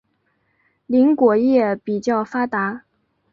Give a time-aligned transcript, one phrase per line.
[0.87, 2.85] 林果业比较发达。